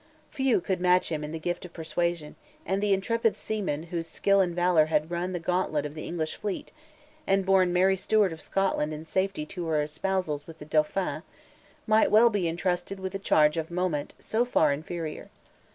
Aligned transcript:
Few 0.31 0.59
could 0.61 0.81
match 0.81 1.09
him 1.11 1.23
in 1.23 1.31
the 1.31 1.37
gift 1.37 1.63
of 1.63 1.73
persuasion; 1.73 2.35
and 2.65 2.81
the 2.81 2.91
intrepid 2.91 3.37
seamen 3.37 3.83
whose 3.83 4.07
skill 4.09 4.41
and 4.41 4.55
valor 4.55 4.87
had 4.87 5.11
run 5.11 5.31
the 5.31 5.39
gantlet 5.39 5.85
of 5.85 5.93
the 5.93 6.07
English 6.07 6.37
fleet, 6.37 6.71
and 7.27 7.45
borne 7.45 7.71
Mary 7.71 7.95
Stuart 7.95 8.33
of 8.33 8.41
Scotland 8.41 8.95
in 8.95 9.05
safety 9.05 9.45
to 9.45 9.67
her 9.67 9.83
espousals 9.83 10.47
with 10.47 10.57
the 10.57 10.65
Dauphin, 10.65 11.21
might 11.85 12.09
well 12.09 12.31
be 12.31 12.47
intrusted 12.47 12.99
with 12.99 13.13
a 13.13 13.19
charge 13.19 13.57
of 13.57 13.69
moment 13.69 14.15
so 14.19 14.43
far 14.43 14.73
inferior. 14.73 15.29